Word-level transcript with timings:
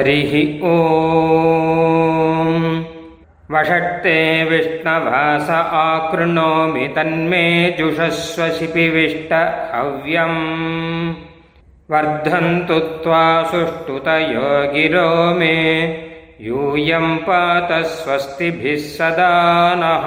हरिः 0.00 0.32
ॐ 0.68 0.74
वषट्ते 3.54 4.16
विष्णवास 4.50 5.50
आकृणोमि 5.50 6.86
तन्मे 6.96 7.44
जुषस्व 7.78 8.48
शिपिविष्ट 8.58 9.32
हव्यम् 9.74 10.40
वर्धन्तु 11.90 12.78
त्वा 13.04 13.22
सुष्ठुतयो 13.50 14.48
गिरो 14.72 15.08
मे 15.38 15.54
यूयं 16.46 17.16
पात 17.26 17.72
स्वस्तिभिः 17.96 18.82
सदा 18.96 19.32
नः 19.82 20.06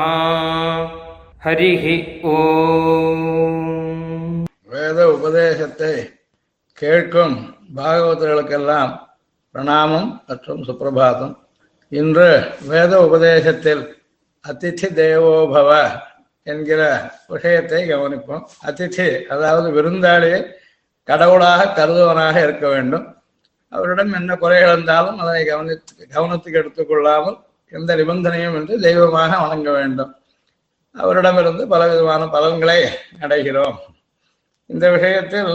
हरिः 1.46 1.86
ॐ 2.36 3.28
வேத 4.72 5.00
உபதேசத்தை 5.14 5.94
கேட்கும் 6.78 7.38
பாகவதர்களுக்கெல்லாம் 7.78 8.92
பிரணாமம் 9.55 10.23
மற்றும் 10.27 10.63
சுப்பிரபாதம். 10.63 11.35
இன்று 11.89 12.55
வேத 12.67 12.93
உபதேசத்தில் 13.03 13.83
அதிதி 14.49 14.89
தேவோபவ 15.01 15.71
என்கிற 16.43 17.11
விஷயத்தை 17.27 17.91
கவனிப்போம். 17.91 18.43
அதிதி 18.67 19.27
அதாவது 19.27 19.69
விருந்தாளியை 19.77 20.41
கடவுளாக 21.05 21.69
கருதுவனாக 21.79 22.43
இருக்க 22.43 22.69
வேண்டும். 22.69 23.07
அவரிடம் 23.69 24.13
என்ன 24.13 24.37
குறைகள் 24.37 24.73
இருந்தாலும் 24.73 25.19
அதனை 25.19 25.45
கவனித்து 25.45 26.09
கவனத்துக்கு 26.15 26.61
எடுத்துக்கொள்ளாமல் 26.63 27.39
எந்த 27.71 27.97
நிபந்தனையும் 27.97 28.55
என்று 28.55 28.81
தெய்வமாக 28.81 29.39
வணங்க 29.39 29.71
வேண்டும். 29.71 30.15
அவரிடமிருந்து 30.93 31.67
பலவிதமான 31.67 32.27
பலன்களை 32.27 32.79
அடைகிறோம். 33.21 33.79
இந்த 34.67 34.91
விஷயத்தில் 34.91 35.53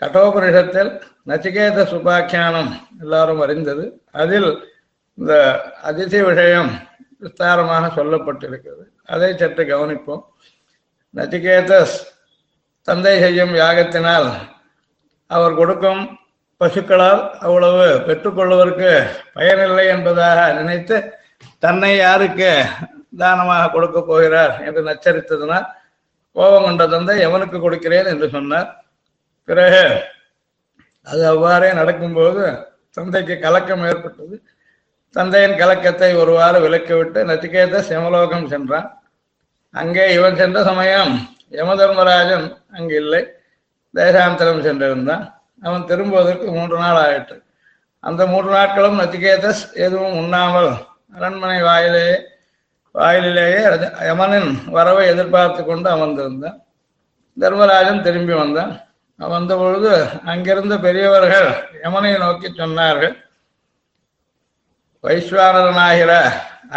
கட்டோபனிஷத்தில் 0.00 0.90
நச்சிகேத 1.28 1.84
சுபாக்கியானம் 1.92 2.70
எல்லாரும் 3.00 3.40
அறிந்தது. 3.40 4.02
அதில் 4.12 4.50
இந்த 5.18 5.32
அதிதி 5.82 6.20
விஷயம் 6.26 6.70
விஸ்தாரமாக 7.22 7.84
சொல்லப்பட்டிருக்கிறது. 7.98 8.84
அதை 9.06 9.36
சற்று 9.36 9.64
கவனிப்போம். 9.64 10.22
நச்சிகேதஸ் 11.14 11.96
தந்தை 12.88 13.20
செய்யும் 13.20 13.54
யாகத்தினால் 13.54 14.28
அவர் 15.26 15.54
கொடுக்கும் 15.54 16.18
பசுக்களால் 16.60 17.22
அவ்வளவு 17.38 17.84
பெற்றுக்கொள்வதற்கு 18.06 18.90
பயனில்லை 19.34 19.86
என்பதாக 19.86 20.38
நினைத்து 20.52 20.96
தன்னை 21.58 21.96
யாருக்கு 21.96 22.50
தானமாக 23.18 23.70
கொடுக்க 23.70 23.98
போகிறார் 24.00 24.54
என்று 24.66 24.82
நச்சரித்ததனால் 24.88 25.66
கோபம் 26.36 26.62
கொண்ட 26.62 26.86
தந்தை 26.86 27.16
எவனுக்கு 27.26 27.58
கொடுக்கிறேன்? 27.60 28.06
என்று 28.06 28.26
சொன்னார். 28.30 28.79
பிறகு 29.50 29.84
அது 31.06 31.22
அவ்வாறே 31.32 31.68
நடக்கும்போது 31.80 32.42
தந்தைக்கு 32.96 33.34
கலக்கம் 33.44 33.84
ஏற்பட்டது. 33.90 34.36
தந்தையின் 35.16 35.58
கலக்கத்தை 35.60 36.10
ஒருவாறு 36.22 36.58
விலக்கிவிட்டு 36.64 37.20
நச்சிகேத 37.30 37.80
சிவலோகம் 37.88 38.48
சென்றான். 38.52 38.88
அங்கே 39.74 40.04
இவன் 40.16 40.38
சென்ற 40.40 40.58
சமயம் 40.68 41.12
யமதர்மராஜன் 41.58 42.46
அங்கு 42.76 42.94
இல்லை. 43.02 43.22
தேசாந்தரம் 43.94 44.64
சென்றிருந்தான். 44.66 45.24
அவன் 45.62 45.88
திரும்புவதற்கு 45.90 46.46
மூன்று 46.56 46.76
நாள் 46.82 47.00
ஆயிற்று. 47.04 47.36
அந்த 48.04 48.22
மூன்று 48.26 48.50
நாட்களும் 48.58 49.00
நச்சிகேதஸ் 49.00 49.62
எதுவும் 49.86 50.18
உண்ணாமல் 50.22 50.70
அரண்மனை 51.16 51.58
வாயிலேயே 51.62 52.16
வாயிலேயே 52.94 53.60
யமனின் 54.10 54.50
வரவை 54.76 55.02
எதிர்பார்த்து 55.06 55.60
கொண்டு 55.64 55.88
அமர்ந்திருந்தான். 55.90 56.58
தர்மராஜன் 57.36 58.04
திரும்பி 58.06 58.32
வந்தான். 58.32 58.72
வந்த 59.20 59.52
பொழுது 59.60 59.92
அங்கிருந்த 60.32 60.74
பெரியவர்கள் 60.84 61.48
யமனை 61.84 62.12
நோக்கி 62.22 62.48
சொன்னார்கள். 62.60 63.14
வைஸ்வானரனாகிற 65.04 66.12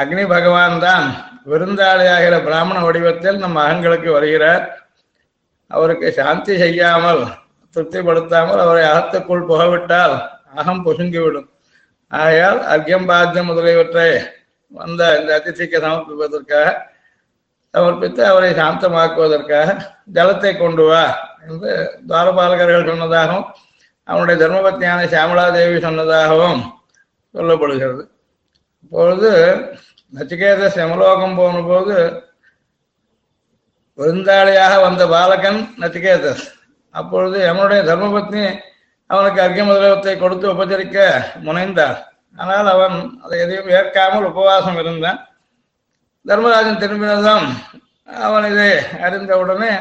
அக்னி 0.02 0.24
பகவான் 0.34 0.78
தான் 0.86 1.06
விருந்தாளியாகிற 1.52 2.36
பிராமண 2.48 2.78
வடிவத்தில் 2.86 3.42
நம் 3.44 3.58
மகன்களுக்கு 3.60 4.10
வருகிறார். 4.18 4.64
அவருக்கு 5.72 6.08
சாந்தி 6.20 6.54
செய்யாமல் 6.64 7.24
திருப்திப்படுத்தாமல் 7.76 8.64
அவரை 8.66 8.84
அகத்துக்குள் 8.92 9.48
புகவிட்டால் 9.52 10.16
அகம் 10.60 10.84
பொசுங்கிவிடும். 10.86 11.50
ஆகையால் 12.12 12.60
அர்க்கியம் 12.74 13.10
பாத்தியம் 13.12 13.50
முதலியவற்றை 13.52 14.10
வந்த 14.72 15.02
இந்த 15.20 15.32
அதிதிக்கு 15.40 15.78
சமர்ப்பிப்பதற்காக 15.86 16.68
சமர்ப்பித்து 17.74 18.22
அவரை 18.32 18.50
சாந்தமாக்குவதற்காக 18.62 19.70
ஜலத்தை 20.16 20.52
கொண்டு 20.58 20.84
வா 20.90 21.04
என்று 21.46 21.72
துவாரபாலகர்கள் 22.08 22.90
சொன்னதாகவும் 22.90 23.48
அவனுடைய 24.08 24.38
தர்மபத்தியான 24.42 25.06
சியாமலாதேவி 25.14 25.78
சொன்னதாகவும் 25.88 26.62
சொல்லப்படுகிறது. 27.36 28.04
இப்பொழுது 28.84 29.32
நச்சிகேத 30.14 30.70
செமலோகம் 30.76 31.38
போன 31.40 31.62
போது 31.70 31.96
விருந்தாளியாக 33.98 34.74
வந்த 34.86 35.04
பாலகன் 35.14 35.60
நச்சிகேதஸ் 35.82 36.46
அப்பொழுது 36.96 37.38
எவனுடைய 37.50 37.82
தர்மபத்னி 37.90 38.46
அவனுக்கு 39.10 39.40
அர்க்கிய 39.44 39.64
முதலத்தை 39.66 40.14
கொடுத்து 40.18 40.46
உபச்சரிக்க 40.54 40.98
முனைந்தார். 41.48 41.98
ஆனால் 42.36 42.70
அவன் 42.76 42.96
அதை 43.24 43.38
எதையும் 43.44 43.72
ஏற்காமல் 43.78 44.30
உபவாசம் 44.32 44.80
இருந்தான். 44.84 45.20
தர்மராஜன் 46.26 46.82
திரும்பினதும் 46.82 47.48
அவன் 48.24 48.46
இதை 48.52 48.70
அறிந்தவுடனே 49.02 49.72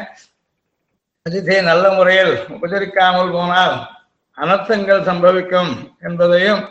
அதிதியை 1.25 1.61
நல்ல 1.61 1.85
முறையில் 1.93 2.33
உபச்சரிக்காமல் 2.49 3.31
போனால் 3.31 3.75
அனர்த்தங்கள் 4.37 5.07
சம்பவிக்கும் 5.07 5.71
என்பதையும் 6.01 6.61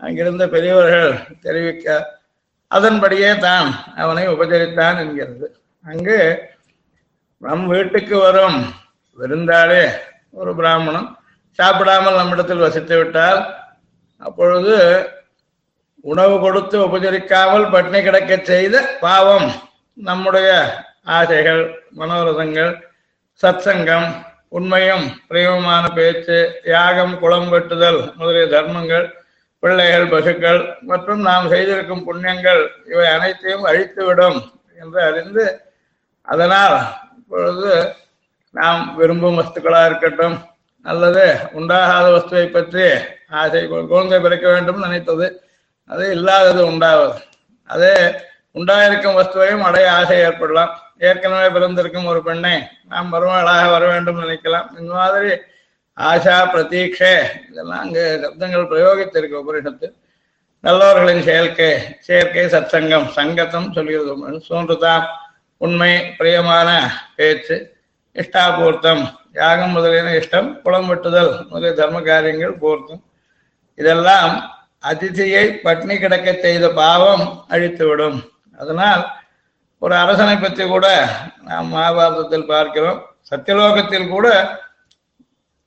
அங்கிருந்த 0.00 0.44
பெரியவர்கள் 0.46 1.12
தெரிவிக்க 1.42 1.86
அதன்படியே 2.70 3.30
தான் 3.38 3.68
அவனை 3.96 4.24
உபச்சரித்தான் 4.28 4.98
என்கிறது. 5.02 5.46
அங்கு 5.84 6.18
நம் 7.42 7.66
வீட்டுக்கு 7.66 8.16
வரும் 8.18 8.58
விருந்தாளே 9.18 9.82
ஒரு 10.32 10.50
பிராமணன் 10.54 11.08
சாப்பிடாமல் 11.58 12.18
நம்மிடத்தில் 12.18 12.64
வசித்து 12.66 12.96
விட்டால் 12.98 13.40
அப்பொழுது 14.22 14.76
உணவு 16.04 16.34
கொடுத்து 16.44 16.76
உபசரிக்காமல் 16.86 17.70
பட்டினி 17.72 18.00
கிடக்க 18.02 18.32
செய்த 18.50 18.76
பாவம். 19.04 19.48
நம்முடைய 19.98 20.48
ஆசைகள் 21.16 21.62
மனோரதங்கள் 22.00 22.72
சத்சங்கம் 23.40 24.08
உண்மையும் 24.56 25.06
பிரியமான 25.28 25.84
பேச்சு 25.96 26.36
யாகம் 26.74 27.14
குளம் 27.22 27.50
வெட்டுதல் 27.52 28.00
முதலிய 28.18 28.44
தர்மங்கள் 28.54 29.06
பிள்ளைகள் 29.62 30.10
பசுக்கள் 30.12 30.60
மற்றும் 30.90 31.22
நாம் 31.28 31.50
செய்திருக்கும் 31.52 32.04
புண்ணியங்கள் 32.08 32.62
இவை 32.92 33.06
அனைத்தையும் 33.16 33.66
அழித்துவிடும் 33.70 34.38
என்று 34.78 35.00
அறிந்து 35.08 35.44
அதனால் 36.28 36.76
இப்பொழுது 37.18 37.72
நாம் 38.54 38.82
விரும்பும் 38.98 39.38
வஸ்துக்களாக 39.38 39.88
இருக்கட்டும் 39.90 40.36
அல்லது 40.84 41.24
உண்டாகாத 41.58 42.06
வஸ்துவை 42.16 42.46
பற்றி 42.50 42.86
ஆசை 43.40 43.62
குழந்தை 43.66 44.18
பிறக்க 44.20 44.46
வேண்டும் 44.54 44.84
நினைத்தது. 44.86 45.26
அது 45.90 46.04
இல்லாதது 46.16 46.60
உண்டாவது. 46.66 47.18
அதே 47.70 47.92
உண்டாயிருக்கும் 48.54 49.18
வஸ்துவையும் 49.18 49.64
அடைய 49.68 49.92
ஆசை 49.92 50.18
ஏற்படலாம். 50.18 50.72
ஏற்கனவே 50.98 51.48
பிறந்திருக்கும் 51.56 52.10
ஒரு 52.12 52.22
பெண்ணை 52.22 52.54
நாம் 52.88 53.10
வருவாளாக 53.10 53.70
வர 53.70 53.84
வேண்டும் 53.92 54.20
நினைக்கலாம். 54.22 54.68
இந்த 54.80 54.92
மாதிரி 54.94 55.30
ஆஷா 55.96 56.36
பிரதீட்சை 56.52 57.12
இதெல்லாம் 57.50 57.80
அங்கு 57.84 58.04
சப்தங்கள் 58.22 58.70
பிரயோகித்திருக்கு 58.72 59.40
உபரிஷத்து 59.42 59.88
நல்லவர்களின் 60.64 61.22
செயற்கை 61.22 61.70
செயற்கை 62.06 62.44
சத்சங்கம் 62.44 63.08
சங்கத்தம் 63.16 63.72
சொல்கிறது 63.72 64.40
சோன்றுதான் 64.48 65.04
உண்மை 65.56 65.92
பிரியமான 66.18 66.68
பேச்சு 67.16 67.56
இஷ்டாபூர்த்தம் 68.16 69.02
யாகம் 69.32 69.70
முதலியன 69.70 70.12
இஷ்டம் 70.12 70.48
குளம் 70.62 70.88
வெட்டுதல் 70.90 71.32
முதலிய 71.48 71.72
தர்ம 71.72 71.98
காரியங்கள் 72.00 72.54
பூர்த்தம். 72.62 73.02
இதெல்லாம் 73.74 74.32
அதிதியை 74.84 75.44
பட்னி 75.66 75.94
கிடக்க 75.98 76.28
செய்த 76.44 76.66
பாவம் 76.80 77.24
அழித்துவிடும். 77.54 78.18
அதனால் 78.60 79.02
ஒரு 79.82 79.94
அரசனை 80.02 80.36
பற்றி 80.38 80.64
கூட 80.66 80.86
நாம் 81.48 81.72
மகாபாரதத்தில் 81.74 82.50
பார்க்கிறோம். 82.52 82.98
சத்தியலோகத்தில் 83.30 84.12
கூட 84.14 84.26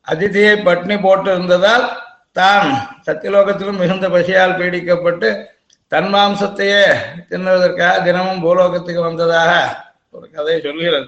அதிதியை 0.08 0.56
பட்னி 0.68 0.96
போட்டு 1.06 1.30
இருந்ததால் 1.36 1.86
தான் 2.40 2.68
சத்தியலோகத்திலும் 3.08 3.82
மிகுந்த 3.82 4.08
பசியால் 4.10 4.58
பீடிக்கப்பட்டு 4.60 5.30
தன் 5.92 6.10
மாம்சத்தையே 6.14 6.84
தின்னுவதற்காக 7.30 8.04
தினமும் 8.04 8.44
பூலோகத்துக்கு 8.46 9.02
வந்ததாக 9.08 9.52
ஒரு 10.16 10.26
கதை 10.36 10.56
சொல்கிறது. 10.68 11.08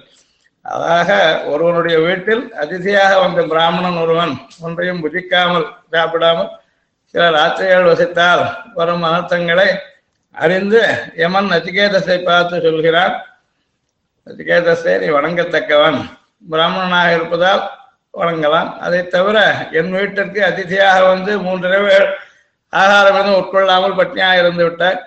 அதாக 0.64 1.10
ஒருவனுடைய 1.52 1.96
வீட்டில் 2.06 2.44
அதிதியாக 2.62 3.12
வந்த 3.22 3.40
பிராமணன் 3.52 3.98
ஒருவன் 4.02 4.34
ஒன்றையும் 4.66 5.02
புதிக்காமல் 5.04 5.66
சாப்பிடாமல் 5.94 6.52
சில 7.14 7.26
ராத்திரிகள் 7.30 7.88
வசித்தால் 7.88 8.42
வரும் 8.74 9.02
அனர்த்தங்களை 9.02 9.66
அறிந்து 10.30 10.80
யமன் 11.16 11.50
நச்சிகேதஸை 11.50 12.16
பார்த்து 12.24 12.62
சொல்கிறான் 12.62 13.14
நச்சிகேதஸை 14.26 14.94
நீ 15.02 15.08
வணங்கத்தக்கவன். 15.16 15.98
பிராமணனாக 16.50 17.12
இருப்பதால் 17.14 17.62
வணங்கலாம். 18.20 18.78
அதை 18.78 19.08
தவிர 19.08 19.68
என் 19.70 19.90
வீட்டிற்கு 19.90 20.44
அதிதியாக 20.44 21.04
வந்து 21.04 21.38
மூன்று 21.38 21.68
இரவு 21.68 22.16
ஆகாரம் 22.68 23.18
எதுவும் 23.20 23.38
உட்கொள்ளாமல் 23.40 23.98
பட்னியாக 24.00 24.38
இருந்து 24.38 24.64
விட்டார் 24.64 24.98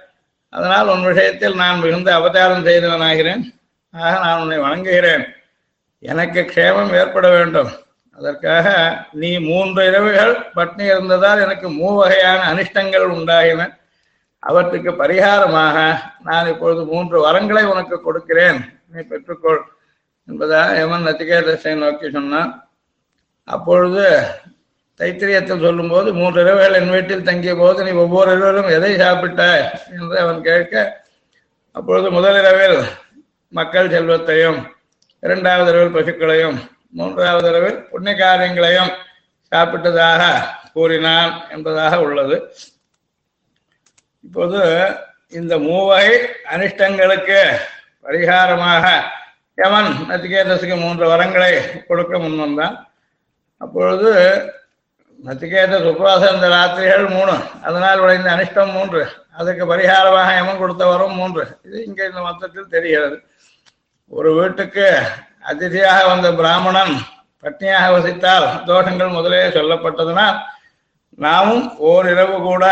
அதனால் 0.49 0.87
உன் 0.87 1.03
விஷயத்தில் 1.03 1.55
நான் 1.55 1.79
மிகுந்த 1.79 2.13
அவதாரம் 2.13 2.65
செய்தவனாகிறேன். 2.65 3.43
ஆக 3.93 4.13
நான் 4.25 4.39
உன்னை 4.39 4.57
வணங்குகிறேன். 4.57 5.25
எனக்கு 5.99 6.41
க்ஷேமம் 6.41 6.95
ஏற்பட 6.99 7.29
வேண்டும். 7.29 7.71
அதற்காக 8.17 8.67
நீ 9.21 9.29
மூன்று 9.39 9.81
இரவுகள் 9.89 10.33
பட்னி 10.55 10.85
இருந்ததால் 10.93 11.43
எனக்கு 11.45 11.67
மூவகையான 11.79 12.39
அனிஷ்டங்கள் 12.51 13.05
உண்டாகின 13.15 13.67
அவற்றுக்கு 14.43 14.91
பரிகாரமாக 15.01 15.77
நான் 16.27 16.49
இப்பொழுது 16.53 16.81
மூன்று 16.91 17.17
வரங்களை 17.25 17.63
உனக்கு 17.73 17.95
கொடுக்கிறேன். 18.01 18.59
நீ 18.91 18.99
பெற்றுக்கொள் 19.11 19.61
என்பதாக 20.27 20.77
யமன் 20.79 21.05
நச்சிகேதசை 21.07 21.73
நோக்கி 21.83 22.07
சொன்னான். 22.11 22.51
அப்பொழுது 23.47 24.05
தைத்திரியத்தில் 24.99 25.65
சொல்லும்போது 25.65 26.09
மூன்று 26.19 26.39
இரவுகள் 26.41 26.77
என் 26.79 26.93
வீட்டில் 26.95 27.27
தங்கிய 27.27 27.53
போது 27.55 27.83
நீ 27.87 27.91
ஒவ்வொரு 28.03 28.31
இரவிலும் 28.37 28.71
எதை 28.77 28.91
சாப்பிட்டாய்? 29.01 29.65
என்று 29.97 30.17
அவன் 30.23 30.39
கேட்க 30.47 30.73
அப்பொழுது 31.75 32.07
முதல் 32.17 32.39
இரவில் 32.41 32.79
மக்கள் 33.53 33.93
செல்வத்தையும் 33.95 34.59
இரண்டாவது 35.23 35.69
இரவில் 35.71 35.95
பசுக்களையும் 35.97 36.57
மூன்றாவது 36.93 37.47
அளவில் 37.51 37.79
புண்ணிய 37.91 38.15
காரியங்களையும் 38.15 38.91
சாப்பிட்டதாக 39.51 40.23
கூறினான் 40.73 41.33
என்பதாக 41.49 41.99
உள்ளது. 42.01 42.37
இப்போது 44.23 44.61
இந்த 45.39 45.53
மூவகை 45.67 46.09
அனிஷ்டங்களுக்கு 46.53 47.39
பரிகாரமாக 48.05 48.85
யமன் 49.57 49.91
நச்சிகேதஸுக்கு 50.09 50.75
மூன்று 50.81 51.05
வரங்களை 51.11 51.53
கொடுக்க 51.87 52.13
முன்வந்தான் 52.17 52.75
அப்பொழுது 53.61 54.11
நச்சிகேதஸ் 55.19 55.87
உபவாசம் 55.91 56.35
இந்த 56.35 56.47
ராத்திரிகள் 56.55 57.05
மூணு 57.15 57.35
அதனால் 57.61 58.01
விளைந்த 58.03 58.29
அனிஷ்டம் 58.35 58.71
மூன்று 58.71 59.01
அதுக்கு 59.39 59.63
பரிகாரமாக 59.71 60.35
யமன் 60.35 60.61
கொடுத்த 60.61 60.83
வரும் 60.85 61.17
மூன்று. 61.19 61.43
இது 61.65 61.77
இங்கே 61.85 62.05
இந்த 62.05 62.21
மொத்தத்தில் 62.27 62.73
தெரிகிறது. 62.75 63.17
ஒரு 64.11 64.29
வீட்டுக்கு 64.33 64.87
அதிதியாக 65.47 65.99
வந்த 66.07 66.27
பிராமணன் 66.31 66.93
பட்னியாக 67.43 67.87
வசித்தால் 67.93 68.47
தோஷங்கள் 68.67 69.15
முதலே 69.17 69.41
சொல்லப்பட்டதனால் 69.57 70.37
நாமும் 71.19 71.65
ஓரிரவு 71.89 72.37
கூட 72.41 72.65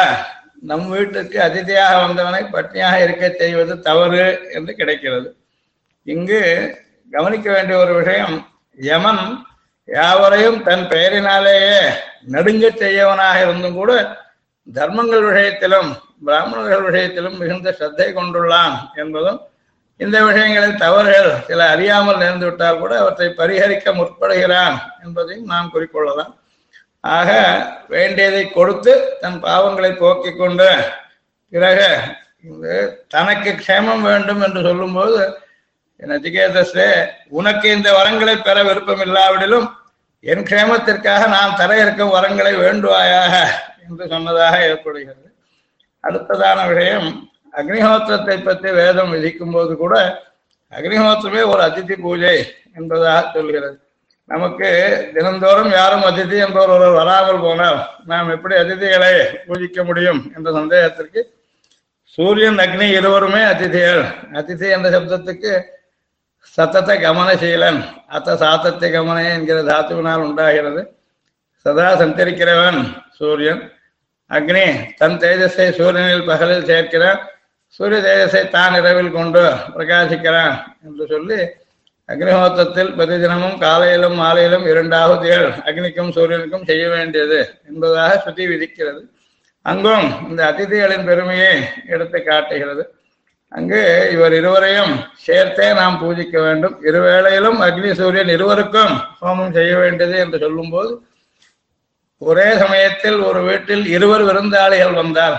நம் 0.61 0.87
வீட்டுக்கு 0.89 1.37
அதிதியாக 1.41 1.93
வந்தவனை 2.03 2.41
பட்னியாக 2.55 3.01
இருக்க 3.03 3.25
செய்வது 3.37 3.73
தவறு 3.79 4.25
என்று 4.51 4.71
கிடைக்கிறது. 4.75 5.27
இங்கு 6.07 6.41
கவனிக்க 7.11 7.47
வேண்டிய 7.51 7.77
ஒரு 7.77 7.93
விஷயம் 7.93 8.35
யமன் 8.79 9.23
யாவரையும் 9.89 10.59
தன் 10.63 10.85
பெயரினாலேயே 10.87 11.79
நடுங்க 12.25 12.65
செய்யவனாக 12.77 13.41
இருந்தும் 13.41 13.73
கூட 13.73 13.91
தர்மங்கள் 14.67 15.25
விஷயத்திலும் 15.29 15.89
பிராமணர்கள் 16.25 16.87
விஷயத்திலும் 16.89 17.37
மிகுந்த 17.37 17.71
சத்தை 17.71 18.07
கொண்டுள்ளான் 18.13 18.75
என்பதும் 18.95 19.39
இந்த 19.99 20.23
விஷயங்களில் 20.23 20.77
தவறுகள் 20.77 21.45
சில 21.47 21.69
அறியாமல் 21.69 22.17
நேர்ந்து 22.17 22.45
விட்டால் 22.45 22.79
கூட 22.79 22.99
அவற்றை 22.99 23.27
பரிகரிக்க 23.37 23.93
முற்படுகிறான் 23.93 24.75
என்பதையும் 25.03 25.45
நாம் 25.45 25.71
குறிக்கொள்ளலாம் 25.73 26.33
ஆக 26.99 27.29
வேண்டியதை 27.87 28.43
கொடுத்து 28.49 29.17
தன் 29.21 29.43
பாவங்களை 29.43 29.97
போக்கிக் 29.97 30.37
கொண்டு 30.37 30.67
பிறகு 31.49 31.89
இங்கு 32.41 33.05
தனக்கு 33.07 33.51
க்ஷேமம் 33.51 34.01
வேண்டும் 34.01 34.41
என்று 34.41 34.61
சொல்லும்போது 34.61 35.37
நச்சிகேதஸே 35.99 36.89
உனக்கு 37.29 37.71
இந்த 37.71 37.91
வரங்களை 37.91 38.43
பெற 38.43 38.63
விருப்பம் 38.63 39.01
இல்லாவிடிலும் 39.01 39.67
என் 40.23 40.43
க்ஷேமத்திற்காக 40.43 41.27
நான் 41.27 41.55
தர 41.55 41.81
இருக்கும் 41.81 42.13
வரங்களை 42.15 42.53
வேண்டுவாயாக 42.59 43.33
என்று 43.89 44.07
சொன்னதாக 44.07 44.55
ஏற்படுகிறது. 44.67 45.29
அடுத்ததான 46.03 46.67
விஷயம் 46.67 47.29
அக்னிஹோத்திரத்தை 47.59 48.37
பற்றி 48.43 48.69
வேதம் 48.81 49.11
விதிக்கும் 49.15 49.55
போது 49.55 49.73
கூட 49.83 49.95
அக்னிஹோத்திரமே 50.77 51.41
ஒரு 51.51 51.61
அதிதி 51.67 51.95
பூஜை 52.05 52.37
என்பதாக 52.77 53.19
சொல்கிறது. 53.35 53.75
நமக்கு 54.29 54.69
தினந்தோறும் 55.15 55.71
யாரும் 55.77 56.05
அதிதி 56.09 56.37
என்பவர் 56.45 56.73
ஒருவர் 56.75 56.99
வராமல் 56.99 57.43
போனால் 57.45 57.79
நாம் 58.11 58.31
எப்படி 58.35 58.55
அதிதிகளை 58.61 59.11
பூஜிக்க 59.47 59.85
முடியும் 59.89 60.21
என்ற 60.35 60.47
சந்தேகத்திற்கு 60.57 61.21
சூரியன் 62.17 62.59
அக்னி 62.65 62.87
இருவருமே 62.97 63.41
அதிதிகள் 63.51 64.03
அதிதி 64.39 64.67
என்ற 64.77 64.89
சப்தத்துக்கு 64.95 65.53
சத்தத்த 66.57 66.91
கமனசீலன் 67.03 67.79
அத்த 68.15 68.35
சாத்தத்தை 68.43 68.89
கமன 68.95 69.23
என்கிற 69.35 69.59
தாத்துவினால் 69.69 70.25
உண்டாகிறது. 70.25 70.81
சதா 71.65 71.87
சஞ்சரிக்கிறவன் 72.01 72.79
சூரியன். 73.19 73.61
அக்னி 74.31 74.65
தன் 74.99 75.17
தேஜஸை 75.23 75.65
சூரியனில் 75.79 76.27
பகலில் 76.29 76.67
சேர்க்கிறான். 76.71 77.21
சூரிய 77.75 77.99
தேஜஸை 78.05 78.41
தான் 78.49 78.75
இரவில் 78.79 79.15
கொண்டு 79.17 79.43
பிரகாசிக்கிறான் 79.75 80.55
என்று 80.87 81.05
சொல்லி 81.13 81.39
அக்னிஹோத்தத்தில் 82.09 82.91
பிரதிதினமும் 82.97 83.57
காலையிலும் 83.63 84.17
மாலையிலும் 84.21 84.65
இரண்டாவதுகள் 84.71 85.47
அக்னிக்கும் 85.67 86.11
சூரியனுக்கும் 86.17 86.67
செய்ய 86.69 86.83
வேண்டியது 86.89 87.39
என்பதாக 87.69 88.11
ஸ்ருதி 88.23 88.45
விதிக்கிறது. 88.51 89.01
அங்கும் 89.65 90.05
இந்த 90.29 90.41
அதிதிகளின் 90.51 91.07
பெருமையை 91.09 91.53
எடுத்து 91.93 92.19
காட்டுகிறது. 92.21 92.83
அங்கு 93.51 93.81
இவர் 94.13 94.33
இருவரையும் 94.39 94.93
சேர்த்தே 95.25 95.67
நாம் 95.79 95.99
பூஜிக்க 96.01 96.35
வேண்டும். 96.45 96.75
இருவேளையிலும் 96.89 97.59
அக்னி 97.67 97.91
சூரியன் 98.01 98.31
இருவருக்கும் 98.35 98.93
ஹோமம் 99.21 99.55
செய்ய 99.57 99.73
வேண்டியது 99.81 100.15
என்று 100.25 100.39
சொல்லும்போது 100.45 100.93
ஒரே 102.21 102.47
சமயத்தில் 102.63 103.19
ஒரு 103.29 103.41
வீட்டில் 103.49 103.85
இருவர் 103.95 104.23
விருந்தாளிகள் 104.29 104.99
வந்தார். 105.01 105.37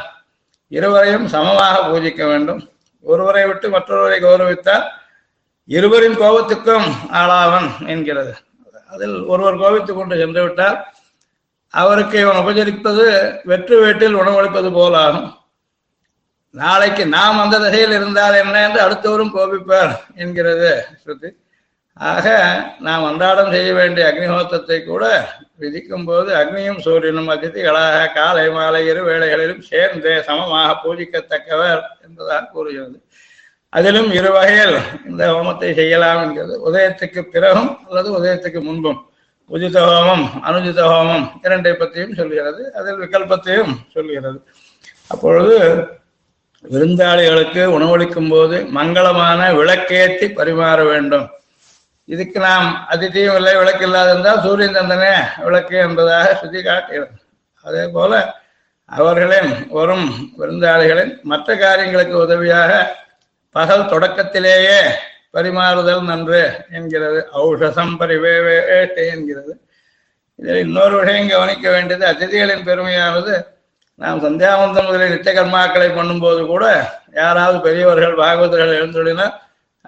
இருவரையும் 0.68 1.26
சமமாக 1.26 1.76
பூஜிக்க 1.88 2.26
வேண்டும். 2.26 2.68
ஒருவரை 3.00 3.46
விட்டு 3.46 3.70
மற்றொருவரை 3.70 4.18
கௌரவித்தால் 4.20 4.86
இருவரின் 5.64 6.18
கோபத்துக்கும் 6.18 6.86
ஆளாவன் 7.10 7.86
என்கிறது. 7.86 8.34
அதில் 8.88 9.24
ஒருவர் 9.24 9.56
கோபித்துக் 9.56 9.96
கொண்டு 9.96 10.16
சென்று 10.16 10.42
விட்டால் 10.42 10.84
அவருக்கு 11.68 12.20
இவன் 12.20 12.36
உபச்சரிப்பது 12.36 13.04
வெற்று 13.44 13.80
வீட்டில் 13.80 14.16
உணவளிப்பது 14.16 14.68
போலாகும். 14.70 15.36
நாளைக்கு 16.50 17.06
நாம் 17.06 17.38
அந்த 17.38 17.58
திசையில் 17.58 17.92
இருந்தால் 17.92 18.34
என்ன 18.34 18.62
என்று 18.68 18.80
அடுத்தவரும் 18.82 19.34
கோபிப்பார் 19.34 19.96
என்கிறது 20.14 20.86
ஸ்ருதி. 21.02 21.30
ஆக 21.96 22.26
நாம் 22.86 23.04
அன்றாடம் 23.08 23.52
செய்ய 23.52 23.68
வேண்டிய 23.74 24.06
அக்னிஹோத்திரத்தை 24.08 24.78
கூட 24.84 25.04
விதிக்கும் 25.62 26.04
போது 26.04 26.30
அக்னியும் 26.40 26.80
சூரியனும் 26.86 27.30
அதிதிகளாக 27.34 28.10
காலை 28.16 28.44
மாலை 28.56 28.80
இரு 28.86 29.02
வேளைகளிலும் 29.06 29.62
சேர்ந்தே 29.68 30.14
சமமாக 30.26 30.74
பூஜிக்கத்தக்கவர் 30.82 31.80
என்பதாக 32.04 32.48
கூறுகிறது. 32.54 32.96
அதிலும் 33.72 34.10
இரு 34.18 34.30
வகையில் 34.34 34.76
இந்த 35.08 35.22
ஹோமத்தை 35.32 35.70
செய்யலாம் 35.78 36.20
என்கிறது. 36.24 36.54
உதயத்துக்கு 36.68 37.22
பிறகும் 37.34 37.70
அல்லது 37.88 38.10
உதயத்துக்கு 38.18 38.62
முன்பும் 38.68 39.00
உஜித 39.50 39.78
ஹோமம் 39.88 40.26
அனுஜித 40.48 40.80
ஹோமம் 40.90 41.26
இரண்டை 41.46 41.72
பற்றியும் 41.72 42.14
சொல்கிறது. 42.20 42.62
அதில் 42.78 43.00
விகல்பத்தையும் 43.04 43.74
சொல்கிறது. 43.94 44.38
அப்பொழுது 45.08 45.56
விருந்தாளிகளுக்கு 46.64 47.64
உணவளிக்கும் 47.78 48.30
போது 48.34 48.56
மங்களமான 48.78 49.40
விளக்கேற்றி 49.60 50.28
பரிமாற 50.38 50.78
வேண்டும். 50.92 51.26
இதுக்கு 52.08 52.38
நாம் 52.40 52.66
அதிதியும் 52.90 53.36
இல்லை 53.36 53.54
விளக்கு 53.56 53.84
இல்லாது 53.84 54.10
இருந்தால் 54.10 54.42
சூரியன் 54.42 54.76
தந்தனே 54.76 55.12
விளக்கு 55.44 55.76
என்பதாக 55.78 56.34
சுத்தி 56.34 56.60
காட்டுகிறது 56.62 57.16
அதே 57.64 57.84
போல 57.92 58.12
அவர்களின் 58.88 59.52
வரும் 59.68 60.06
விருந்தாளிகளின் 60.38 61.12
மற்ற 61.22 61.56
காரியங்களுக்கு 61.56 62.16
உதவியாக 62.18 62.72
பகல் 63.54 63.90
தொடக்கத்திலேயே 63.90 64.78
பரிமாறுதல் 65.34 66.04
நன்று 66.04 66.42
என்கிறது 66.70 67.18
ஔஷசம் 67.40 67.94
பரிவேவேட்டை 68.00 69.04
என்கிறது. 69.06 69.52
இதில் 70.38 70.60
இன்னொரு 70.60 70.94
விஷயம் 71.00 71.30
கவனிக்க 71.30 71.66
வேண்டியது 71.70 72.04
அதிதிகளின் 72.06 72.64
பெருமையானது 72.64 73.34
நாம் 74.00 74.22
சந்தியாவந்தம் 74.22 74.86
முதலில் 74.86 75.12
நித்திய 75.14 75.34
கர்மாக்களை 75.34 75.88
பண்ணும்போது 75.88 76.46
கூட 76.46 76.64
யாராவது 77.14 77.58
பெரியவர்கள் 77.60 78.14
பாகவதர்கள் 78.14 78.78
எழுந்துள்ளினால் 78.78 79.34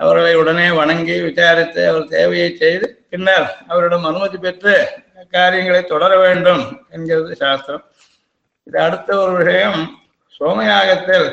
அவர்களை 0.00 0.32
உடனே 0.40 0.66
வணங்கி 0.80 1.14
விசாரித்து 1.26 1.82
அவர் 1.90 2.12
தேவையை 2.16 2.50
செய்து 2.62 2.86
பின்னர் 3.10 3.46
அவரிடம் 3.70 4.08
அனுமதி 4.10 4.38
பெற்று 4.38 4.74
காரியங்களை 5.36 5.80
தொடர 5.84 6.10
வேண்டும் 6.24 6.62
என்கிறது 6.94 7.36
சாஸ்திரம். 7.42 7.84
இது 8.66 8.78
அடுத்த 8.86 9.10
ஒரு 9.22 9.32
விஷயம். 9.40 9.80
சோமயாகத்தில் 10.38 11.28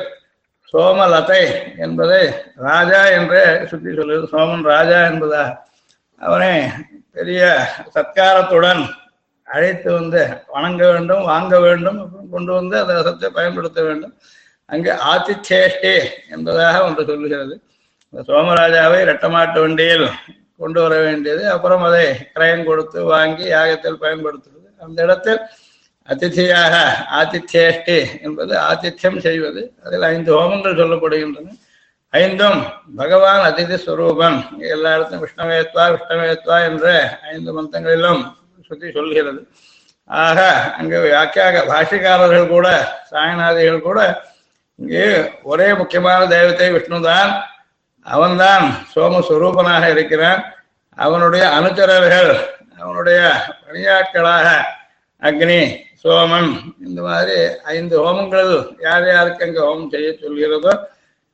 சோமலதை 0.72 1.42
என்பதை 1.84 2.22
ராஜா 2.68 3.00
என்று 3.18 3.42
சுற்றி 3.70 3.90
சொல்லுது 3.98 4.24
சோமன் 4.32 4.64
ராஜா 4.72 4.98
என்பதா? 5.10 5.44
அவனை 6.20 6.52
பெரிய 7.16 7.42
சத்காரத்துடன் 7.94 8.82
அழைத்து 9.48 9.88
வந்து 9.98 10.20
வணங்க 10.54 10.82
வேண்டும் 10.92 11.22
வாங்க 11.32 11.54
வேண்டும் 11.66 11.98
அப்புறம் 12.02 12.32
கொண்டு 12.34 12.52
வந்து 12.52 12.76
அந்த 12.80 12.92
ரசத்தை 12.98 13.28
பயன்படுத்த 13.38 13.80
வேண்டும். 13.82 14.14
அங்கே 14.72 14.92
ஆதிச்சேஷ்டி 15.12 15.94
என்பதாக 16.34 16.76
ஒன்று 16.86 17.08
சொல்லுகிறது. 17.10 17.54
இந்த 18.12 18.22
சோமராஜாவை 18.28 18.98
ரெட்டமாட்டு 19.10 19.58
வண்டியில் 19.64 20.06
கொண்டு 20.60 20.78
வர 20.82 20.94
வேண்டியது. 21.06 21.42
அப்புறம் 21.54 21.82
அதை 21.88 22.04
கிரயம் 22.34 22.66
கொடுத்து 22.68 22.98
வாங்கி 23.14 23.46
யாகத்தில் 23.54 24.02
பயன்படுத்துவது. 24.04 24.68
அந்த 24.86 24.98
இடத்தில் 25.06 25.40
அதிதியாக 26.08 26.74
ஆதித்யேஷ்டி 27.20 27.96
என்பது 28.26 28.52
ஆதித்யம் 28.70 29.18
செய்வது. 29.26 29.62
அதில் 29.84 30.06
ஐந்து 30.14 30.30
ஹோமங்கள் 30.36 30.80
சொல்லப்படுகின்றன. 30.80 31.54
ஐந்தும் 32.12 32.60
பகவான் 33.00 33.42
அதிதி 33.48 33.76
ஸ்வரூபன் 33.84 34.38
எல்லா 34.74 34.90
இடத்தும் 34.96 35.22
விஷ்ணவேத்வா 35.24 35.84
விஷ்ணவேத்வா 35.94 36.58
என்ற 36.68 36.86
ஐந்து 37.32 37.50
மந்தங்களிலும் 37.56 38.22
சுத்தி 38.68 38.88
சொல்கிறது. 38.98 39.40
ஆக 40.10 40.40
அங்கு 40.78 40.98
வியாக்கியாக 41.06 41.64
பாஷிக்காரர்கள் 41.70 42.52
கூட 42.54 42.68
சாயநாதிகள் 43.10 43.86
கூட 43.88 44.00
இங்கே 44.78 45.04
ஒரே 45.52 45.68
முக்கியமான 45.80 46.20
தெய்வத்தை 46.34 46.68
விஷ்ணுதான் 46.76 47.30
அவன்தான் 48.14 48.66
சோமஸ்வரூபனாக 48.94 49.84
இருக்கிறான். 49.94 50.40
அவனுடைய 51.04 51.44
அனுச்சரர்கள் 51.56 52.32
அவனுடைய 52.82 53.20
பணியாட்களாக 53.64 54.46
அக்னி 55.22 55.60
சோமன் 56.02 56.50
இந்த 56.86 57.00
மாதிரி 57.08 57.36
ஐந்து 57.76 57.94
ஹோமங்கள் 58.02 58.52
யார் 58.86 59.06
யாருக்கு 59.14 59.46
அங்கு 59.46 59.60
ஹோமம் 59.66 59.90
செய்ய 59.94 60.10
சொல்கிறதோ 60.22 60.72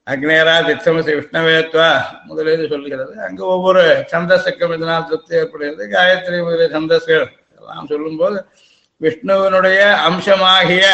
அக்னேரா 0.07 0.55
தித்தமசி 0.69 1.13
விஷ்ணவேத்வா 1.19 1.89
முதலீடு 2.29 2.65
சொல்கிறது. 2.73 3.13
அங்கு 3.27 3.45
ஒவ்வொரு 3.55 3.83
சந்தஸுக்கும் 4.13 4.75
இதனால் 4.77 5.07
திருப்தி 5.09 5.35
ஏற்படுகிறது. 5.41 5.85
காயத்ரி 5.95 6.39
முதலிய 6.47 6.69
சந்தஸ்கள் 6.77 7.27
எல்லாம் 7.59 7.91
சொல்லும்போது 7.93 8.39
விஷ்ணுவினுடைய 9.01 9.81
அம்சமாகிய 10.09 10.85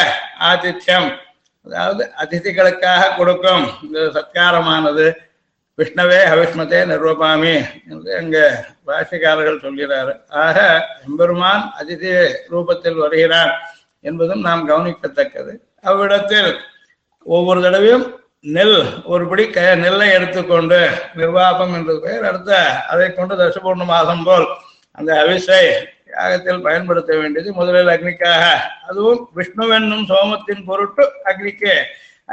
ஆதித்யம் 0.49 1.09
அதாவது 1.65 2.03
அதிதிகளுக்காக 2.23 3.09
கொடுக்கும் 3.17 3.65
இந்த 3.85 3.99
சத்காரமானது 4.17 5.07
விஷ்ணவே 5.79 6.19
அவிஷ்மதே 6.33 6.79
நிர்வபாமி 6.91 7.53
என்று 7.91 8.11
அங்கே 8.19 8.45
பாஷிகாரர்கள் 8.87 9.63
சொல்கிறார். 9.65 10.11
ஆக 10.43 10.57
எம்பெருமான் 11.07 11.63
அதிதி 11.79 12.09
ரூபத்தில் 12.53 13.01
வருகிறான் 13.03 13.51
என்பதும் 14.05 14.45
நாம் 14.47 14.63
கவனிக்கத்தக்கது. 14.69 15.53
அவ்விடத்தில் 15.89 16.51
ஒவ்வொரு 17.25 17.61
தடவையும் 17.61 18.05
நெல் 18.55 18.77
ஒருபடி 19.13 19.45
க 19.49 19.61
நெல்லை 19.75 20.09
எடுத்துக்கொண்டு 20.17 20.79
நிர்வாபம் 21.19 21.73
என்று 21.77 21.93
பெயர் 22.01 22.27
அடுத்த 22.29 22.59
அதை 22.91 23.07
கொண்டு 23.13 23.35
தசபூர்ண 23.35 23.85
மாதம் 23.85 24.23
போல் 24.23 24.47
அந்த 24.97 25.11
அவிசை 25.23 25.63
யாகத்தில் 26.13 26.61
பயன்படுத்த 26.67 27.11
வேண்டியது 27.17 27.49
முதலில் 27.53 27.91
அக்னிக்காக. 27.95 28.43
அதுவும் 28.89 29.21
விஷ்ணுவென்னும் 29.35 30.05
சோமத்தின் 30.11 30.63
பொருட்டு 30.65 31.03
அக்னிக்கு 31.23 31.73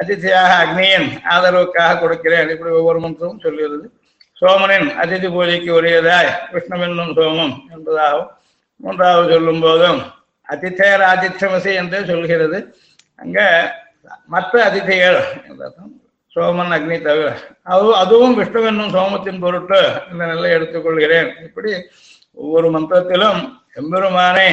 அதித்தியாக 0.01 0.51
அக்னியின் 0.65 1.09
ஆதரவுக்காக 1.35 1.99
கொடுக்கிறேன் 2.03 2.51
இப்படி 2.55 2.73
ஒவ்வொரு 2.81 2.99
மந்திரமும் 3.05 3.45
சொல்கிறது. 3.45 3.87
சோமனின் 4.41 4.89
அதிதி 5.03 5.29
பூஜைக்கு 5.35 5.71
உரியதாய் 5.79 6.31
விஷ்ணுவென்னும் 6.55 7.13
சோமம் 7.19 7.55
என்பதாகவும் 7.75 8.31
மூன்றாவது 8.85 9.33
சொல்லும் 9.33 9.63
போதும் 9.65 10.01
அதித்தேர் 10.49 11.05
ஆதித்யமசி 11.13 11.71
என்று 11.83 11.99
சொல்கிறது. 12.11 12.59
அங்கே 13.23 13.47
மற்ற 14.35 14.55
அதிதிகள் 14.69 15.21
சோமன் 16.35 16.75
அக்னி 16.77 16.97
தவிர 17.07 17.29
அது 17.73 17.87
அதுவும் 18.03 18.37
விஷ்ணுவென்னும் 18.41 18.93
சோமத்தின் 18.97 19.43
பொருட்டு 19.45 19.81
இந்த 20.13 20.23
நிலை 20.33 20.51
எடுத்துக்கொள்கிறேன். 20.57 21.31
இப்படி 21.47 21.73
ஒவ்வொரு 22.43 22.69
மந்திரத்திலும் 22.75 23.41
எம்பெருமானை 23.81 24.49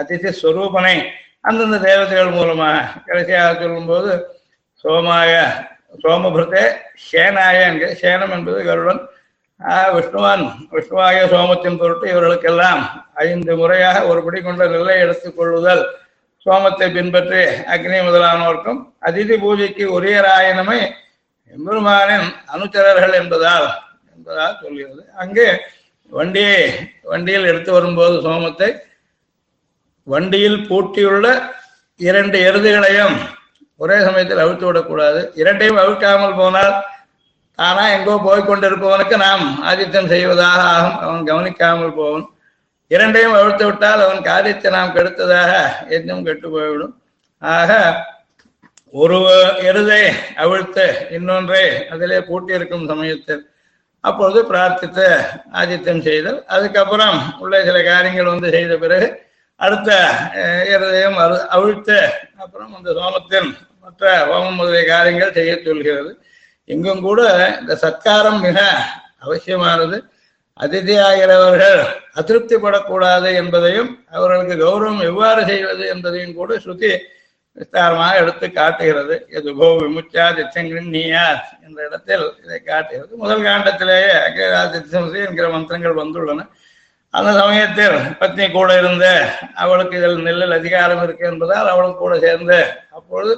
அதிதி 0.00 0.30
ஸ்வரூபனை 0.40 0.96
அந்தந்த 1.48 1.76
தேவதைகள் 1.88 2.36
மூலமாக 2.38 3.02
கடைசியாக 3.08 3.50
சொல்லும்போது 3.62 4.12
சோமாய 4.86 5.34
சோமபிருத்தே 6.02 6.64
சேனாய 7.04 7.58
என்கிற 7.68 7.88
சேனம் 8.02 8.34
என்பது 8.36 8.58
கருடன் 8.64 9.00
ஆஹ் 9.60 9.92
விஷ்ணுவான் 9.94 10.42
விஷ்ணுவாய 10.74 11.20
சோமத்தின் 11.32 11.78
பொருட்டு 11.80 12.06
இவர்களுக்கெல்லாம் 12.12 12.82
ஐந்து 13.24 13.52
முறையாக 13.56 14.02
ஒருபடி 14.06 14.40
கொண்ட 14.42 14.62
நெல்லை 14.66 14.96
எடுத்துக் 15.00 15.36
கொள்ளுதல். 15.36 15.82
சோமத்தை 16.46 16.86
பின்பற்றி 16.92 17.40
அக்னி 17.74 17.98
முதலானோர்க்கும் 18.00 18.80
அதிதி 19.00 19.36
பூஜைக்கு 19.36 19.84
உரியராயினமை 19.96 20.78
எம்பெருமானின் 21.52 22.28
அனுச்சரர்கள் 22.54 23.14
என்பதால் 23.14 23.66
என்பதால் 24.16 24.54
சொல்கிறது. 24.62 25.02
அங்கே 25.14 25.48
வண்டியை 26.12 26.60
வண்டியில் 27.04 27.48
எடுத்து 27.52 27.72
வரும்போது 27.72 28.16
சோமத்தை 28.22 28.70
வண்டியில் 30.06 30.60
பூட்டியுள்ள 30.68 31.26
இரண்டு 32.00 32.38
எருதுகளையும் 32.48 33.16
ஒரே 33.80 33.96
சமயத்தில் 34.06 34.42
அவிழ்த்து 34.42 34.66
விடக்கூடாது. 34.68 35.20
இரண்டையும் 35.40 35.80
அவிழ்க்காமல் 35.82 36.38
போனால் 36.42 36.74
தானா 37.58 37.84
எங்கோ 37.96 38.14
போய்கொண்டிருப்பவனுக்கு 38.26 39.16
நாம் 39.26 39.44
ஆதித்தம் 39.68 40.10
செய்வதாக 40.14 40.60
ஆகும். 40.74 40.98
அவன் 41.04 41.28
கவனிக்காமல் 41.30 41.96
போவன். 41.98 42.26
இரண்டையும் 42.94 43.36
அவிழ்த்து 43.38 43.64
விட்டால் 43.66 44.04
அவன் 44.06 44.20
காரியத்தை 44.30 44.70
நாம் 44.76 44.94
கெடுத்ததாக 44.96 45.52
எதுவும் 45.96 46.26
கெட்டு 46.26 46.48
போய்விடும். 46.54 46.94
ஆக 47.42 47.70
ஒரு 49.02 49.16
எருதை 49.68 50.02
அவிழ்த்து 50.42 50.84
இன்னொன்றை 51.16 51.64
அதிலே 51.92 52.18
பூட்டியிருக்கும் 52.28 52.88
சமயத்தில் 52.92 53.42
அப்பொழுது 54.08 54.40
பிரார்த்தித்து 54.50 55.06
ஆதித்தம் 55.60 56.02
செய்தல். 56.08 56.38
அதுக்கப்புறம் 56.54 57.16
உள்ள 57.42 57.54
சில 57.68 57.78
காரியங்கள் 57.90 58.32
வந்து 58.32 58.50
செய்த 58.56 58.74
பிறகு 58.84 59.08
அடுத்த 59.60 59.90
இருதயம் 60.70 60.72
எருதையும் 60.74 61.18
அறு 61.24 61.36
அவிழ்த்து 61.56 61.98
அப்புறம் 62.42 62.72
அந்த 62.74 62.90
சோமத்தின் 62.98 63.48
மற்ற 63.84 64.04
ஹோமம் 64.30 64.58
முதலிய 64.58 64.82
காரியங்கள் 64.84 65.36
செய்ய 65.38 65.52
சொல்கிறது. 65.64 66.10
எங்கும் 66.64 67.02
கூட 67.08 67.20
இந்த 67.60 67.74
சத்காரம் 67.84 68.40
மிக 68.46 68.58
அவசியமானது. 69.24 69.98
அதிதியாகிறவர்கள் 70.60 71.80
அதிருப்திப்படக்கூடாது 72.20 73.30
என்பதையும் 73.34 73.90
அவர்களுக்கு 74.16 74.54
கௌரவம் 74.64 75.02
எவ்வாறு 75.10 75.40
செய்வது 75.50 75.84
என்பதையும் 75.94 76.34
கூட 76.34 76.52
ஸ்ருதி 76.64 76.92
விஸ்தாரமாக 77.56 78.20
எடுத்து 78.22 78.46
காட்டுகிறது. 78.52 79.14
எது 79.28 79.48
கோ 79.58 79.68
விமுச்சா 79.80 80.24
திச்சங்கின் 80.38 80.90
நீயார் 80.94 81.40
என்ற 81.66 81.78
இடத்தில் 81.88 82.24
இதை 82.44 82.60
காட்டுகிறது. 82.62 83.12
முதல் 83.16 83.44
காண்டத்திலேயே 83.48 84.12
அகிலாதித்யம்சி 84.26 85.20
என்கிற 85.28 85.48
மந்திரங்கள் 85.48 86.00
வந்துள்ளன. 86.02 86.46
அந்த 87.16 87.30
சமயத்தில் 87.32 87.96
பத்னி 88.20 88.50
கூட 88.50 88.78
இருந்து 88.78 89.10
அவளுக்கு 89.54 89.96
இதில் 89.96 90.16
நெல்லில் 90.16 90.52
அதிகாரம் 90.52 91.02
இருக்கு 91.02 91.26
என்பதால் 91.26 91.66
அவளும் 91.66 91.96
கூட 91.96 92.18
சேர்ந்து 92.18 92.58
அப்பொழுது 92.90 93.34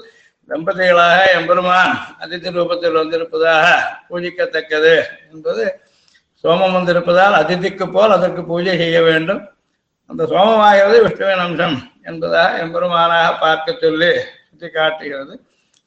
தம்பதிகளாக 0.48 1.18
எம்பெருமான் 1.32 1.92
அதித்தி 2.20 2.50
ரூபத்தில் 2.50 2.98
வந்திருப்பதாக 2.98 3.66
பூஜிக்கத்தக்கது 4.08 4.94
என்பது 5.32 5.64
சோமம் 6.44 6.72
வந்திருப்பதால் 6.72 7.34
அதித்திக்கு 7.34 7.92
போல் 7.92 8.10
அதற்கு 8.10 8.44
பூஜை 8.44 8.76
செய்ய 8.76 9.02
வேண்டும். 9.02 9.40
அந்த 10.06 10.24
சோமமாகிறது 10.24 11.02
விஷ்ணுவின் 11.02 11.38
அம்சம் 11.38 11.76
என்பதாக 12.02 12.58
எம்பெருமானாக 12.58 13.38
பார்க்க 13.40 13.76
சொல்லி 13.80 14.10
சுட்டி 14.48 14.68
காட்டுகிறது 14.68 15.40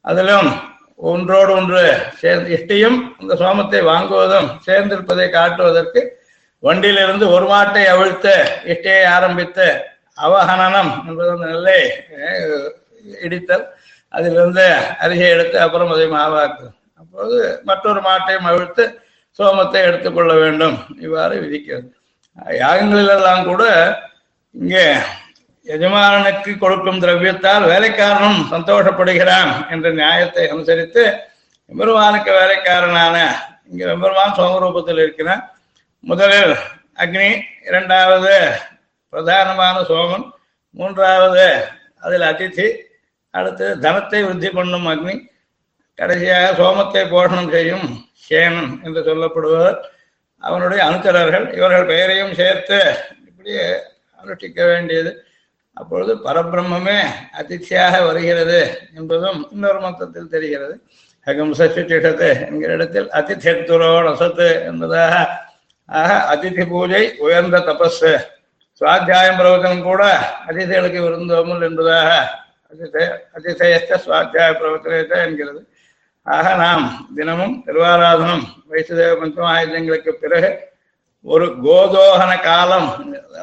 அதிலும் 0.06 0.50
ஒன்றோடு 0.96 1.54
ஒன்று 1.54 1.84
சேர்ந்து 2.14 2.50
இஷ்டியும் 2.58 2.98
அந்த 3.20 3.36
சோமத்தை 3.36 3.82
வாங்குவதும் 3.84 4.50
சேர்ந்திருப்பதை 4.66 5.30
காட்டுவதற்கு 5.30 6.02
வண்டியிலிருந்து 6.64 7.26
ஒரு 7.36 7.46
மாட்டை 7.52 7.84
அவிழ்த்து 7.94 8.34
இஷ்டையை 8.72 9.06
ஆரம்பித்து 9.16 9.68
அவஹனனம் 10.26 10.92
என்பது 11.08 11.30
அந்த 11.36 11.48
நெல்லை 11.54 11.80
இடித்தல் 13.26 13.66
அதிலிருந்து 14.14 14.66
அரிசியை 15.04 15.30
எடுத்து 15.36 15.58
அப்புறம் 15.66 15.92
அதை 15.96 16.06
மாவாக்கு. 16.18 16.66
அப்போது 17.02 17.38
மற்றொரு 17.70 18.02
மாட்டையும் 18.08 18.48
அவிழ்த்து 18.52 18.84
சோமத்தை 19.40 19.82
எடுத்துக்கொள்ள 19.90 20.32
வேண்டும். 20.44 20.76
இவ்வாறு 21.06 21.36
விதிக்கிறது. 21.44 21.90
யாகங்களிலெல்லாம் 22.62 23.44
கூட 23.50 23.64
இங்கே 24.56 24.86
எஜமானனுக்கு 25.68 26.52
கொடுக்கும் 26.64 27.02
திரவியத்தால் 27.04 27.66
வேலைக்காரனும் 27.72 28.40
சந்தோஷப்படுகிறான் 28.54 29.52
என்ற 29.74 29.88
நியாயத்தை 30.02 30.46
அனுசரித்து 30.54 31.04
எம்பெருமானுக்கு 31.72 32.32
வேலைக்காரனான 32.40 33.18
இங்கே 33.72 33.86
எம்பெருமான் 33.96 34.38
சோமரூபத்தில் 34.40 35.02
இருக்கிறான். 35.06 35.44
முதலில் 36.04 36.56
அக்னி 36.96 37.44
இரண்டாவது 37.62 38.52
பிரதானமான 39.14 39.84
சோமன் 39.88 40.32
மூன்றாவது 40.72 41.64
அதில் 42.00 42.22
அதிதி 42.22 42.88
அடுத்து 43.30 43.80
தனத்தை 43.80 44.24
விருத்தி 44.24 44.50
பண்ணும் 44.50 44.86
அக்னி. 44.86 45.30
கடைசியாக 45.96 46.54
சோமத்தை 46.62 47.04
போஷணம் 47.10 47.50
செய்யும் 47.50 48.04
சேனன் 48.30 48.82
என்று 48.84 49.02
சொல்லப்படுவர் 49.02 49.78
அவனுடைய 50.38 50.86
அனுச்சரர்கள் 50.86 51.56
இவர்கள் 51.56 51.86
பெயரையும் 51.86 52.34
சேர்த்து 52.34 52.80
இப்படி 53.26 53.52
அனுஷ்டிக்க 54.20 54.66
வேண்டியது. 54.66 55.26
அப்பொழுது 55.74 56.16
பரபிரம்மே 56.16 57.00
அதிர்ச்சியாக 57.32 58.02
வருகிறது 58.02 58.90
என்பதும் 58.96 59.50
இன்னொரு 59.52 59.80
மொத்தத்தில் 59.80 60.28
தெரிகிறது. 60.28 60.82
அகம் 61.24 61.54
சசி 61.54 61.82
என்கிற 61.82 62.74
இடத்தில் 62.74 63.10
அதிர்த்துரோ 63.10 64.02
ரசத்து 64.10 64.66
என்பதாக 64.66 65.50
ஆக 65.92 66.12
அதிதி 66.32 66.64
பூஜை 66.66 67.02
உயர்ந்த 67.20 67.58
தபஸ் 67.68 68.04
சுவாத்தியாயம் 68.82 69.40
பிரவச்சனம் 69.40 69.84
கூட 69.84 70.04
அதிதிகளுக்கு 70.48 71.00
விருந்தோமல் 71.02 71.66
என்பதாக 71.68 72.10
அதிசய 72.72 73.06
அதிசயத்த 73.36 74.00
சுவாத்தியாய 74.06 74.52
பிரவச்சனத்தை 74.54 75.18
என்கிறது. 75.26 75.62
ஆக 76.26 76.48
நாம் 76.56 76.86
தினமும் 77.16 77.56
திருவாராதனம் 77.66 78.44
வைசுதேவ 78.70 79.14
பஞ்சமாயுதங்களுக்கு 79.22 80.12
பிறகு 80.16 80.50
ஒரு 81.26 81.48
கோதோகன 81.64 82.32
காலம் 82.42 82.88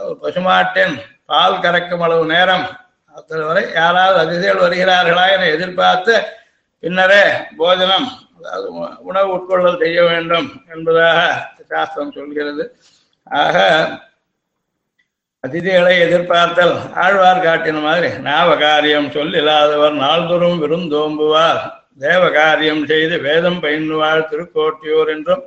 ஒரு 0.01 0.15
பசுமாட்டின் 0.23 0.95
பால் 1.25 1.61
கறக்கும் 1.61 2.03
அளவு 2.03 2.25
நேரம் 2.27 2.65
அத்தனை 3.15 3.43
வரை 3.45 3.65
யாராவது 3.75 4.19
அதிதிகள் 4.23 4.65
வருகிறார்களா 4.65 5.25
என 5.35 5.49
எதிர்பார்த்து 5.55 6.15
பின்னரே 6.83 7.23
போஜனம் 7.59 8.09
அதாவது 8.37 8.67
உணவு 9.01 9.29
உட்கொள்ளல் 9.37 9.81
செய்ய 9.81 10.01
வேண்டும் 10.05 10.49
என்பதாக 10.69 11.21
சாஸ்திரம் 11.71 12.15
சொல்கிறது. 12.19 12.65
ஆக 13.27 13.57
அதிதிகளை 15.45 15.95
எதிர்பார்த்தல் 16.07 16.75
ஆழ்வார் 17.03 17.45
காட்டின 17.45 17.83
மாதிரி 17.83 18.09
நாவகாரியம் 18.29 19.11
சொல்லில்லாதவர் 19.17 19.97
நாள்தோறும் 20.05 20.59
விருந்தோம்புவார். 20.63 21.61
தேவகாரியம் 22.01 22.83
செய்து 22.87 23.15
வேதம் 23.27 23.61
பயின்றுவாள் 23.63 24.29
திருக்கோட்டியூர் 24.31 25.11
என்றும் 25.15 25.45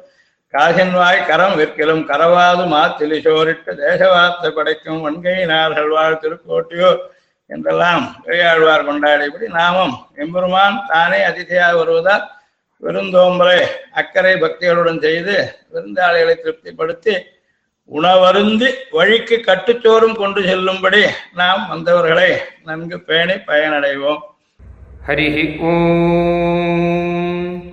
காசின்வாய் 0.53 1.27
கரம் 1.27 1.55
விற்கிலும் 1.59 2.03
கரவாது 2.09 2.63
மாத்திலிசோரிட்டு 2.73 3.73
தேசவார்த்தை 3.81 4.49
படைக்கும் 4.57 5.03
வன்கையினார்கள் 5.05 5.91
வாழ் 5.95 6.21
திருக்கோட்டியூர் 6.23 6.99
என்றெல்லாம் 7.49 8.03
பெரியாழ்வார் 8.25 8.87
கொண்டாடியபடி 8.87 9.47
நாமும் 9.59 9.93
எம்பெருமான் 10.23 10.77
தானே 10.91 11.19
அதிதியாக 11.23 11.77
வருவதால் 11.77 12.25
விருந்தோம்பலை 12.81 13.65
அக்கறை 13.91 14.33
பக்திகளுடன் 14.33 15.01
செய்து 15.01 15.55
விருந்தாளிகளை 15.73 16.35
திருப்திப்படுத்தி 16.35 17.17
உணவருந்து 17.93 18.73
வழிக்கு 18.91 19.41
கட்டுச்சோறும் 19.45 20.15
கொண்டு 20.15 20.43
செல்லும்படி 20.43 21.05
நாம் 21.33 21.69
வந்தவர்களை 21.69 22.37
நன்கு 22.63 22.99
பேணி 22.99 23.31
பயனடைவோம். 23.31 24.21
ஹரிஹி 25.07 25.59
ஓம். 25.59 27.63